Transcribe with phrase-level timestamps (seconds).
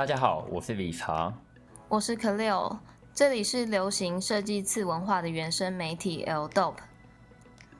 [0.00, 1.30] 大家好，我是理查，
[1.90, 2.80] 我是 k l e o
[3.12, 6.76] 这里是流行设计次文化的原生媒体 L Dope。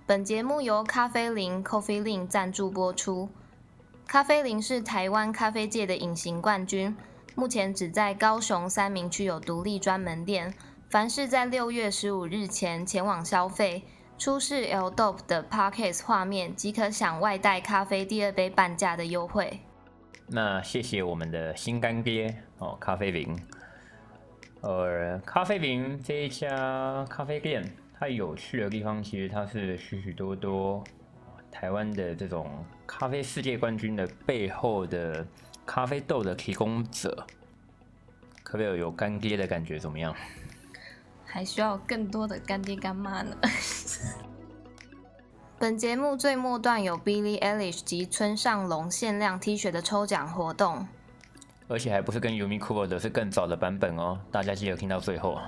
[0.05, 3.31] 本节目由咖啡林 Coffee Lin 赞助播出。
[4.07, 6.95] 咖啡林是台湾咖啡界的隐形冠军，
[7.35, 10.53] 目前只在高雄三明区有独立专门店。
[10.91, 13.85] 凡是在六月十五日前前往消费，
[14.19, 19.61] 出示 L Dope 的 Parkes 画面，即可享外带咖啡第二杯半价的优惠。
[20.33, 23.37] 那谢谢我们的新干爹哦，咖啡饼。
[24.61, 27.69] 呃，咖啡饼这一家咖啡店，
[27.99, 30.85] 它有趣的地方，其实它是许许多多
[31.51, 35.27] 台湾的这种咖啡世界冠军的背后的
[35.67, 37.27] 咖啡豆的提供者。
[38.45, 39.81] 可不可以有干爹的感觉？
[39.81, 40.15] 怎么样？
[41.25, 43.37] 还需要更多的干爹干妈呢。
[45.61, 50.89] 本节目最末段有 Billie Eilish 及村上隆限量 T 恤的抽奖活动，
[51.69, 55.39] 而且还不是跟 Umi Cool 的，是更早的版本哦，大家记得听到最后。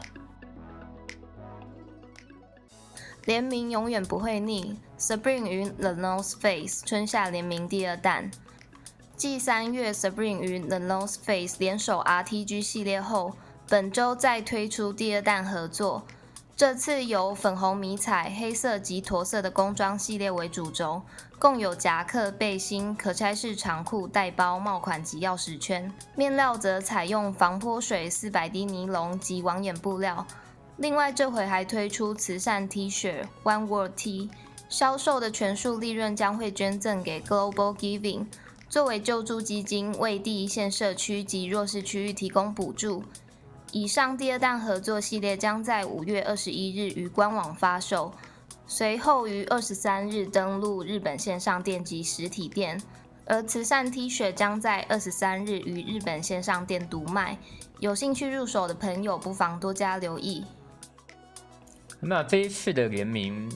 [3.24, 8.30] 联名永远不会腻，Spring 与 The North Face 春夏联名第二弹，
[9.16, 13.33] 继三月 Spring 与 The North Face 联手 RTG 系列后，
[13.66, 16.05] 本周再推出第二弹合作。
[16.55, 21.03] 这次由粉红迷彩、黑色及驼色的工装系列为主轴，
[21.39, 25.92] 共有夹克、背心、可拆式长裤、带包、帽款及钥匙圈。
[26.14, 30.25] 面料则采用防泼水四百 D 尼龙及网眼布料。
[30.77, 34.30] 另外，这回还推出慈善 T 恤 One World T，
[34.69, 38.27] 销售的全数利润将会捐赠给 Global Giving，
[38.69, 43.03] 作为救助基金，为第一线社区及弱势区域提供补助。
[43.72, 48.12] 以上第二弹合作系列将在五月二十一日于官网发售，
[48.66, 52.78] 随后于二十三日登陆日本线上店及实体店，
[53.24, 57.38] 而慈善 T 恤将在二十三日于日本线上店独卖。
[57.80, 60.44] 有兴趣入手的朋友不妨多加留意。
[61.98, 63.50] 那这一次的联名，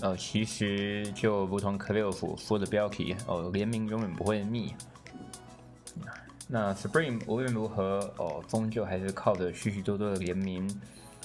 [0.00, 4.74] 呃，其实就如同 c l e o 说的标题哦，联名永远不会腻。
[6.54, 10.68] 那 Supreme 无论如何哦，终究还是靠着许许多多的联名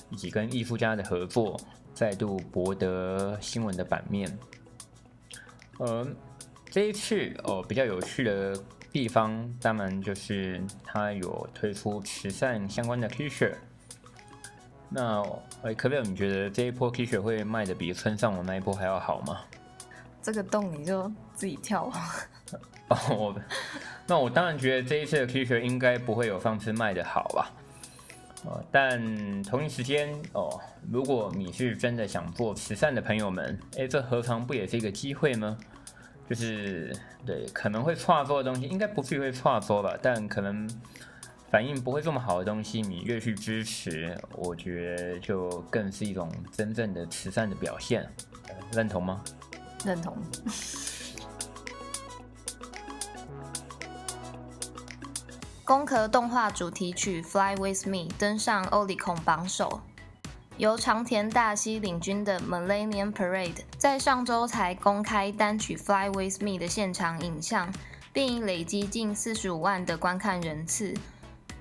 [0.09, 1.59] 以及跟艺术家的合作，
[1.93, 4.39] 再度博得新闻的版面。
[5.79, 6.07] 呃，
[6.69, 8.57] 这一次哦，比较有趣的
[8.89, 13.53] 地方，当然就是它有推出慈善相关的 T 恤。
[14.87, 15.21] 那
[15.61, 19.41] 哎，可贝尔，你觉得这一波 T 恤会卖的比村上我那一波还要好吗？
[20.21, 21.91] 这个洞你就自己跳。
[22.87, 23.35] 哦，
[24.07, 27.51] 那我当然觉得这一次的 T 恤应该不会有上次卖的好吧？
[28.45, 30.59] 呃，但同一时间哦，
[30.89, 35.57] 如果你是真的想做慈善的朋友们，哎，这何尝不也是一个机会呢？
[36.29, 36.95] 就是
[37.25, 39.97] 对，可能会错作的东西，应该不至于会错作吧？
[40.01, 40.69] 但可能
[41.49, 48.07] 反应不会这么好的东西，你越去支持，我觉得就更是一种真正的慈善的表现，
[48.71, 49.21] 认同吗？
[49.83, 50.15] 认同。
[55.67, 59.81] 攻壳动画主题曲《Fly with Me》登上 o l i c o n 榜首。
[60.55, 67.69] 由长田大希领军的 Millennium Parade 在上周才公开单曲《Fly with Me》的现场影像，
[68.13, 70.93] 并已累积近四十五万的观看人次。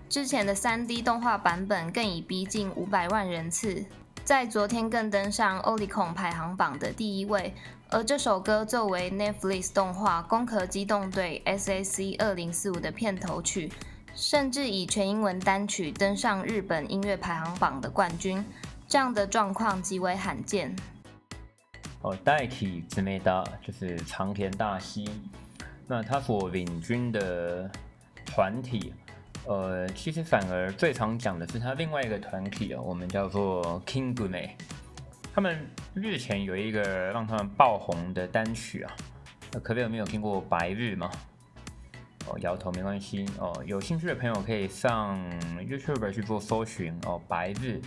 [0.09, 3.85] 之前的 3D 动画版本更已逼近五百万人次，
[4.23, 7.53] 在昨天更登上 o l i c o n 排行榜的第一位。
[7.91, 13.73] 而这首歌作为 Netflix 动画《攻壳机动队 SAC 二零四五》的片头曲。
[14.17, 18.43] 甚至以全英文单曲登上日本音乐排行榜的冠军，
[18.89, 20.75] 这样的状况极为罕见。
[22.01, 25.07] 哦，代替姊妹达就是长田大希，
[25.87, 27.71] 那他所领军的
[28.25, 28.95] 团体，
[29.45, 34.49] 呃，其实反而最常讲的是他另外一个团体啊，我们叫做 King Gume。
[35.35, 36.81] 他们日前有一个
[37.13, 38.97] 让他们爆红的单曲啊，
[39.63, 41.11] 可别有没有听过《白日》吗？
[42.29, 43.63] 哦，摇头没关系哦。
[43.65, 45.19] 有兴趣的朋友可以上
[45.61, 47.21] YouTube 去做搜寻哦。
[47.29, 47.81] 白日，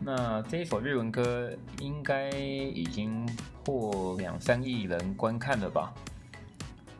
[0.00, 1.50] 那这一首日文歌
[1.80, 3.26] 应该已经
[3.64, 5.92] 破两三亿人观看了吧？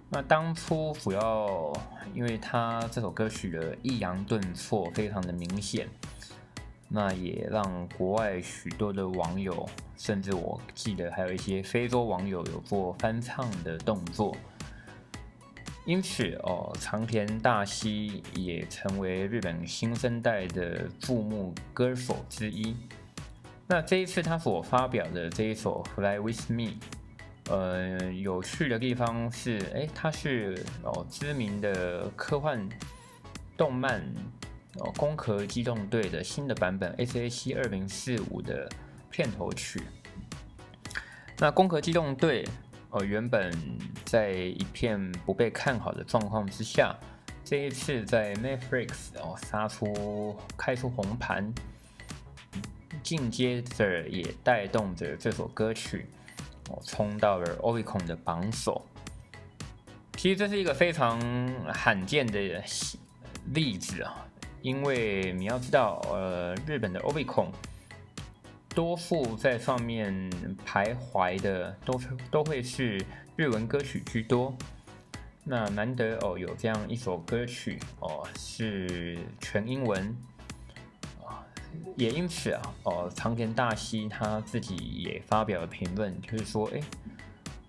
[0.08, 1.72] 那当初主要
[2.14, 5.88] 因为他这首歌曲的抑扬顿挫非常的明显，
[6.88, 14.37] 那也让国外许多的网友，甚至我记得还有一些非洲网友有做翻唱的动作。
[15.87, 22.77] 因此，哦，长田大希也成为日本新生代的注目歌手之一。
[23.67, 26.65] 那这一次他所发表的这一首《Fly with Me》，
[27.50, 32.69] 呃，有趣的地方是，哎，他是哦知名的科幻
[33.56, 34.00] 动漫
[34.77, 38.69] 哦《攻壳机动队》的新的版本 S A C 二零四五的
[39.11, 39.82] 片头曲。
[41.38, 42.44] 那《攻壳机动队》
[42.90, 43.52] 哦原本
[44.04, 46.96] 在一片不被看好的状况之下，
[47.44, 51.52] 这一次在 Netflix 哦杀出开出红盘，
[53.02, 56.06] 紧接着也带动着这首歌曲
[56.69, 58.84] 哦冲到了 Oricon 的榜首。
[60.16, 61.19] 其实这是一个非常
[61.72, 62.62] 罕见的
[63.54, 64.26] 例子啊，
[64.60, 67.46] 因为你要知道，呃，日本的 Oricon
[68.75, 70.12] 多数在上面
[70.67, 73.05] 徘徊的都是都会是
[73.37, 74.56] 日文歌曲居多。
[75.44, 80.17] 那难得哦，有这样一首歌曲哦是全英文
[81.25, 81.44] 啊，
[81.96, 86.81] 也因此啊，哦，长田大希他自己也发表了评论，就是说，哎，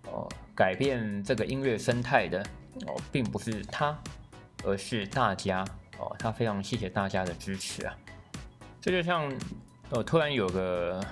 [0.06, 0.30] 哦。
[0.54, 2.40] 改变这个音乐生态的
[2.86, 3.98] 哦，并不是他，
[4.64, 5.66] 而是大家
[5.98, 6.14] 哦。
[6.20, 7.98] 他非常谢谢大家的支持啊。
[8.80, 9.34] 这就像
[9.92, 11.06] 哦，突然有个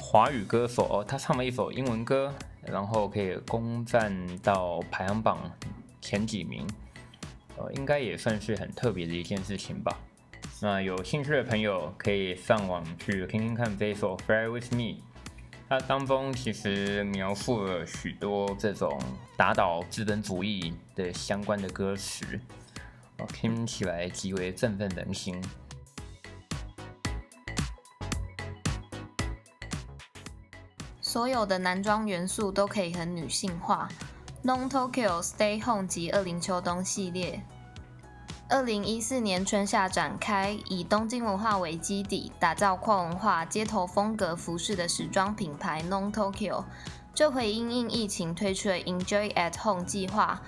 [0.00, 2.32] 华语歌手哦，他唱了一首英文歌，
[2.62, 5.38] 然后可以攻占到排行榜
[6.00, 6.66] 前几名，
[7.58, 9.94] 呃，应该也算是很特别的一件事情吧。
[10.62, 14.82] 那有兴趣的朋友可以上网去听听看这首《Fly With Me》。
[15.68, 18.98] 它当中其实描述了许多这种
[19.36, 22.24] 打倒资本主义的相关的歌词，
[23.18, 25.38] 哦听起来极为振奋人心。
[31.18, 33.88] 所有的男装元素都可以很女性化。
[34.44, 37.42] Non Tokyo Stay Home 及二零秋冬系列。
[38.48, 46.62] 二零一四年春夏展开，以东京文化为基底，打造跨文化街头风格服饰的时装品牌 Non Tokyo。
[47.12, 50.40] 这回因应疫情推出了 Enjoy at Home 计划，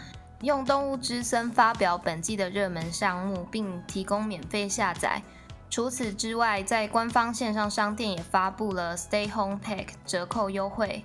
[0.42, 5.20] 用动物之声发表本季的热门项目，并提供免费下载。
[5.70, 11.04] 除此之外，在官方线上商店也发布了 Stay Home Pack 折扣优惠，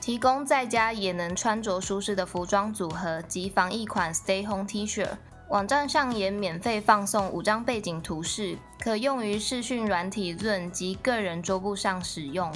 [0.00, 5.06] 提供在家也能穿着舒适的服装组合及防疫款 Stay Home T 恤。
[5.50, 12.50] 网站上也免费放送五张背景图示，可用于视讯软体论及个人桌布上使用。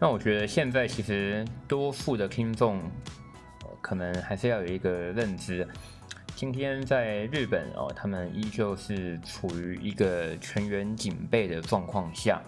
[0.00, 2.80] 那我觉得现在其实多数的听众
[3.82, 5.68] 可能还是要有一个认知，
[6.36, 12.42] 今天在日本哦，他们依旧是处于一个全员警备的状况下，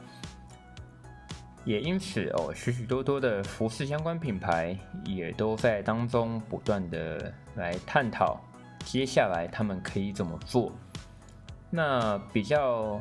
[1.65, 8.41] 也因此哦，许许多多的服饰相关品牌也都在当中不断的来探讨。
[8.85, 10.73] 接下来他们可以怎么做？
[11.71, 13.01] 那比较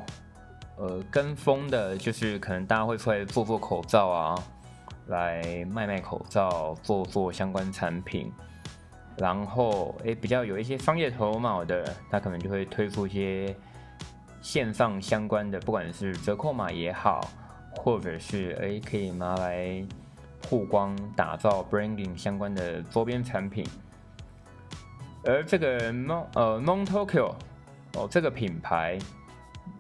[0.78, 4.36] 呃跟风的，就是可能大家会出来做做口罩啊，
[5.08, 8.32] 来卖卖口罩，做做相关产品。
[9.18, 13.56] 然后诶，比较有一些商业头脑的，他可能就会推出一些
[14.42, 17.22] 线上相关的，不管是折扣码也好，
[17.78, 19.84] 或者是诶可以拿来
[20.42, 23.66] 曝光、打造 branding 相关的周边产品。
[25.24, 27.34] 而这个 Mon 呃 Mon Tokyo
[27.94, 29.00] 哦，这个品牌，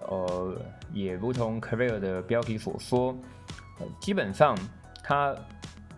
[0.08, 0.56] 呃，
[0.92, 3.16] 也如同 Career 的标题所说，
[4.00, 4.58] 基本上
[5.04, 5.36] 它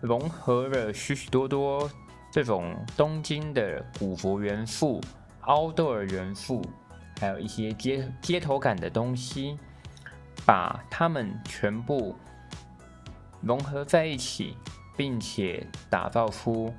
[0.02, 1.90] 融合了许许多多
[2.30, 5.00] 这种东京的古佛元素、
[5.42, 6.62] 凹豆儿元素，
[7.20, 9.58] 还有一些街街头感的东西，
[10.46, 12.14] 把它们全部
[13.40, 14.56] 融合在一起，
[14.96, 16.72] 并且打造出。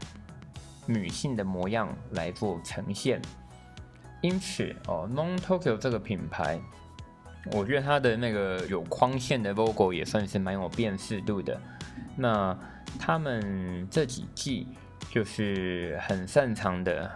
[0.85, 3.21] 女性的模样来做呈现，
[4.21, 6.59] 因此哦，Non Tokyo 这个品牌，
[7.51, 11.61] 我觉得它的那个有框线的 logo 也算是蛮有辨识度的。
[12.15, 12.57] 那
[12.97, 14.67] 他们这几季
[15.09, 17.11] 就是很擅长的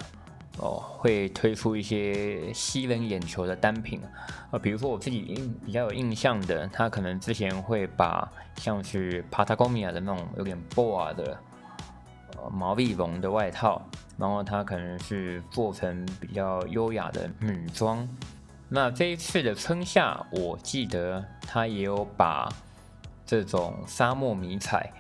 [0.57, 4.01] 哦，会推出一些吸人眼球的单品
[4.51, 11.37] 啊，比如说我自己印比较有印象的，他可能之前会把像是 Patagonia 的那种有点 boa 的。
[12.51, 13.81] 毛利绒的外套，
[14.17, 18.05] 然后它可能是做成比较优雅的女装。
[18.67, 22.51] 那这一次的春夏，我记得他也有把
[23.25, 24.91] 这种沙漠迷彩，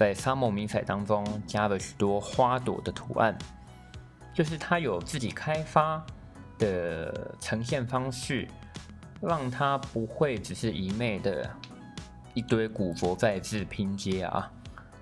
[0.00, 3.36] 在沙漠迷彩当中加了许多花朵的图案，
[4.32, 6.02] 就是它有自己开发
[6.58, 8.48] 的呈现方式，
[9.20, 11.50] 让它不会只是一昧的
[12.32, 14.50] 一堆古佛在制拼接啊。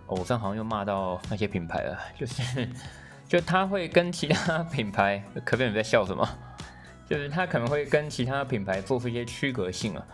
[0.08, 2.68] 我这好像又骂到那些品牌了，就是，
[3.28, 6.28] 就他会跟其他品牌，可不可以在笑什么？
[7.08, 10.04] 就是他可能会跟其他品牌做出一些区隔性啊。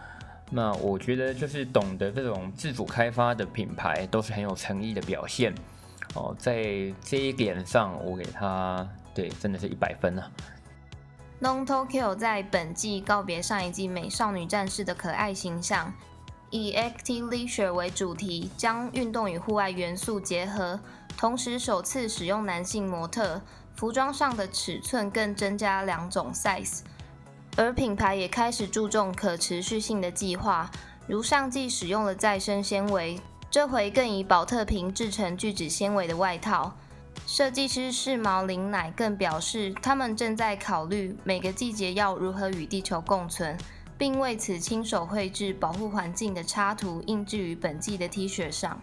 [0.56, 5.52] 那我觉得就是懂得这种自主开发的品牌都是很有诚意的表现
[6.14, 6.32] 哦。
[6.38, 6.62] 在
[7.02, 10.30] 这一点上，我给他对真的是一百分啊。
[11.40, 15.92] Non Tokyo 在本季告别上一季美少女战士的可爱形象，
[16.50, 20.78] 以 Active Leisure 为主题，将运动与户外元素结合，
[21.16, 23.42] 同时首次使用男性模特，
[23.74, 26.82] 服装上的尺寸更增加两种 size，
[27.56, 30.70] 而品牌也开始注重可持续性的计划，
[31.06, 33.20] 如上季使用了再生纤维，
[33.50, 36.74] 这回更以保特瓶制成聚酯纤维的外套。
[37.26, 43.56] 设计师是毛林乃更表示，他们正在考虑每个季节要如何与地球共存，
[43.96, 48.78] 并为此亲手绘制保护环境的插图，印制于本季的 T 恤上。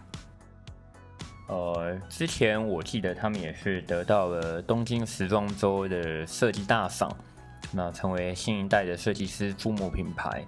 [1.46, 7.14] 呃，之前我记得他们也是得到了东京时装周的设计大赏，
[7.72, 10.44] 那成为新一代的设计师注目品牌。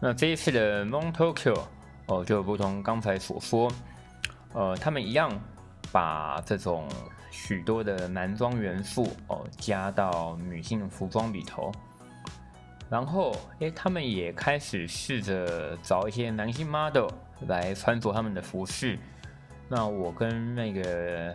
[0.00, 1.60] 那这一次的 Mon Tokyo
[2.06, 3.72] 哦，就如同刚才所说，
[4.52, 5.30] 呃，他们一样。
[5.90, 6.86] 把这种
[7.30, 11.72] 许多的男装元素哦加到女性服装里头，
[12.90, 17.08] 然后诶，他们也开始试着找一些男性 model
[17.46, 18.98] 来穿着他们的服饰。
[19.66, 21.34] 那我跟那个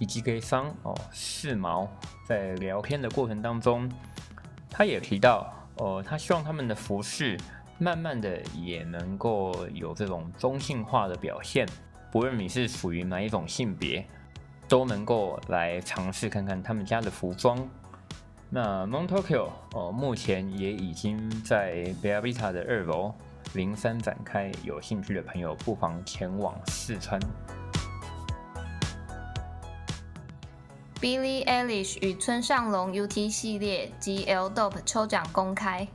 [0.00, 1.88] 一基给商哦四毛
[2.26, 3.88] 在聊天的过程当中，
[4.76, 7.38] 他也提到呃，他希望他们的服饰
[7.78, 11.66] 慢慢的也能够有这种中性化的表现。
[12.12, 14.06] 无论你是属于哪一种性别，
[14.68, 17.66] 都能够来尝试看看他们家的服装。
[18.50, 23.14] 那 Mon Tokyo 呃，目前也已经在 Bellavita 的二楼
[23.54, 27.18] 零三展开，有兴趣的朋友不妨前往试穿。
[30.98, 35.86] Billie Eilish 与村上隆 UT 系列及 L Dope 抽奖公开。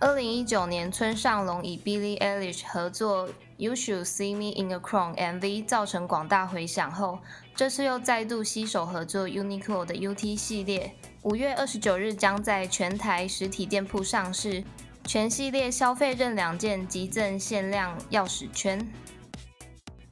[0.00, 3.28] 二零一九年，村上隆以 Billie Eilish 合作。
[3.58, 7.20] You should see me in a crown MV 造成广大回响后，
[7.54, 14.64] 这次又再度携手合作 Uniqlo 的 UT 系列，五月二十九日将在全台实体店铺上市，
[15.04, 18.92] 全系列消费任两件即赠限量钥匙圈。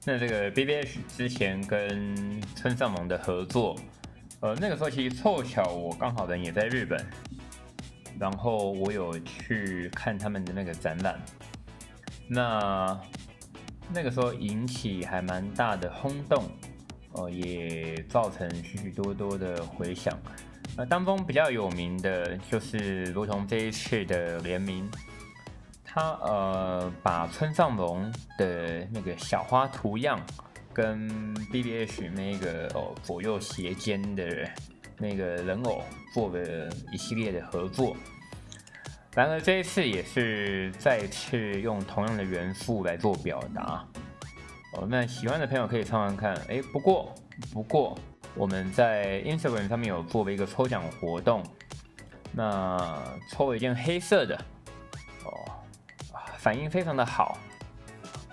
[0.05, 3.77] 那这个 BBH 之前跟村上隆的合作，
[4.41, 7.05] 呃，那个时候其实凑巧我刚好人也在日本，
[8.19, 11.21] 然后我有去看他们的那个展览，
[12.29, 13.01] 那。
[13.93, 16.45] 那个时候引起还蛮大的轰动，
[17.15, 20.17] 呃，也造成许许多多的回响。
[20.77, 24.89] 那当中比较有名的就是，如同这一次的联名，
[25.93, 30.21] 他呃把村上隆的那个小花图样
[30.73, 34.49] 跟 B B H 那个哦左右斜肩的
[34.99, 35.83] 那个人偶
[36.15, 37.97] 做了一系列的合作。
[39.13, 43.85] 然而这一次也是再次用同样的元素来做表达
[44.75, 44.87] 哦。
[44.89, 46.35] 那喜欢的朋友可以看看看。
[46.49, 47.13] 哎，不过
[47.53, 47.99] 不过
[48.37, 51.43] 我们在 Instagram 上面有做了一个抽奖活动，
[52.33, 52.97] 那
[53.29, 54.41] 抽了一件黑色的，
[56.41, 57.39] 反应非常的好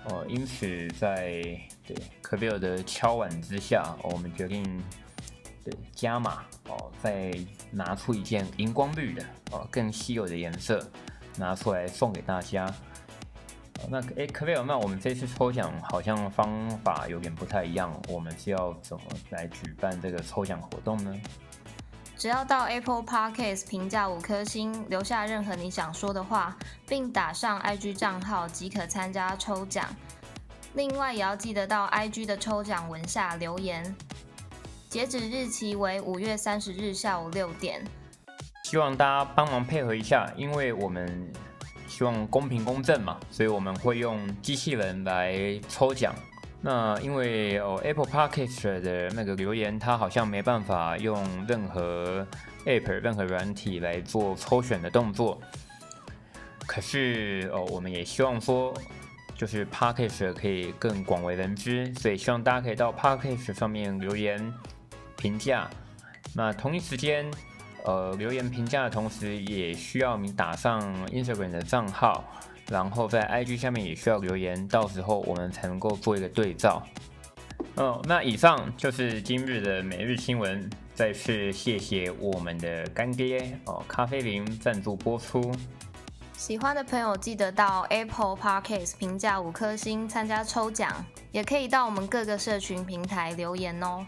[0.06, 0.24] 哦。
[0.28, 1.42] 因此在
[1.86, 4.64] 对可比尔的敲碗之下，我们决定
[5.62, 7.32] 对加码哦，再
[7.70, 9.22] 拿出一件荧光绿的。
[9.52, 10.90] 哦，更稀有的颜色
[11.36, 12.74] 拿出来送给大家。
[13.88, 21.14] 那诶，可贝尔，那我们这次抽奖好像方法有点不太一样，我们是要怎么来举办这个抽奖活动呢？
[22.18, 26.56] 只要到 Apple Podcast 评价五颗星，留下任何你想说的话，
[26.88, 29.86] 并打上 IG 账号即可参加抽奖。
[30.74, 33.94] 另外也要记得到 IG 的抽奖文下留言。
[34.88, 37.84] 截止日期为五月三十日下午六点。
[38.64, 41.32] 希望大家帮忙配合一下，因为我们
[41.86, 46.12] 希望公平公正嘛，所以我们会用机器人来抽奖。
[46.60, 52.26] 那因为哦，Apple Podcast 的那个留言，它好像没办法用任何
[52.66, 55.40] App、任何软体来做抽选的动作。
[56.66, 58.74] 可是哦，我们也希望说，
[59.36, 64.52] 就是 Podcast 可以更广为人知，所以希望大家可以到 Podcast 上面留言
[65.16, 65.70] 评价。
[66.34, 67.30] 那同一时间。
[67.84, 72.22] 呃，留言评价的同时，也需要你打上 Instagram 的账号，
[72.68, 76.82] 然后在 IG 下面也需要留言，到时候我们才能够做一个对照。
[77.76, 85.52] 哦，那以上就是今日的每日新闻，再次谢谢我们的干爹哦，咖啡林赞助播出。
[86.34, 94.06] 喜欢的朋友记得到 Apple Podcast 评价五颗星，参加抽奖，也可以到我们各个社群平台留言哦。